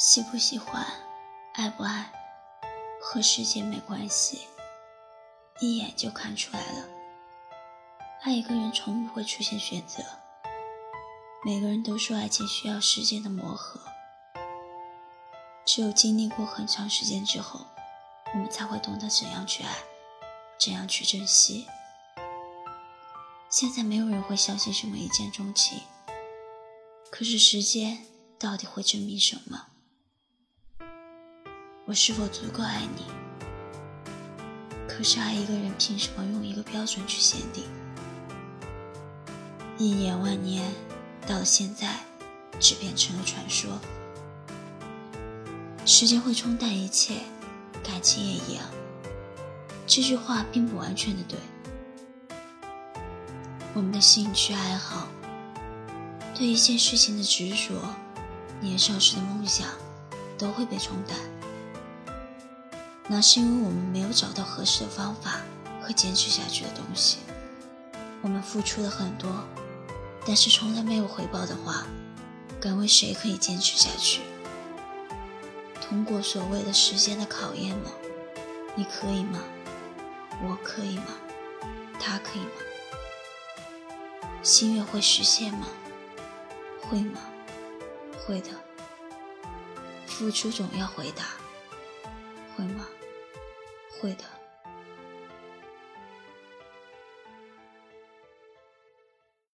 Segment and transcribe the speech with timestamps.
[0.00, 0.82] 喜不喜欢，
[1.52, 2.10] 爱不爱，
[3.02, 4.46] 和时间没关系，
[5.60, 6.88] 一眼就看出来了。
[8.22, 10.02] 爱一个人从不会出现选择。
[11.44, 13.78] 每个人都说爱情需要时间的磨合，
[15.66, 17.66] 只有经历过很长时间之后，
[18.32, 19.70] 我们才会懂得怎样去爱，
[20.58, 21.66] 怎样去珍惜。
[23.50, 25.82] 现在没有人会相信什么一见钟情，
[27.10, 28.06] 可是时间
[28.38, 29.66] 到底会证明什么？
[31.90, 33.02] 我是否足够爱你？
[34.86, 37.64] 可是爱一个人，凭什么用一个标准去限定？
[39.76, 40.70] 一眼万年，
[41.26, 41.96] 到了现在，
[42.60, 43.80] 只变成了传说。
[45.84, 47.22] 时间会冲淡一切，
[47.82, 48.64] 感情也一样。
[49.84, 51.40] 这句话并不完全的对。
[53.74, 55.08] 我们的兴趣爱好，
[56.36, 57.82] 对一件事情的执着，
[58.60, 59.66] 年少时的梦想，
[60.38, 61.18] 都会被冲淡。
[63.12, 65.40] 那是因为我们没有找到合适的方法
[65.82, 67.18] 和坚持下去的东西。
[68.22, 69.28] 我们付出了很多，
[70.24, 71.84] 但是从来没有回报的话，
[72.60, 74.20] 敢问谁可以坚持下去？
[75.80, 77.90] 通过所谓的时间的考验吗？
[78.76, 79.40] 你可以吗？
[80.44, 81.06] 我可以吗？
[81.98, 82.52] 他可以吗？
[84.44, 85.66] 心愿会实现吗？
[86.80, 87.20] 会吗？
[88.24, 88.50] 会的。
[90.06, 91.24] 付出总要回答，
[94.00, 94.39] 会的。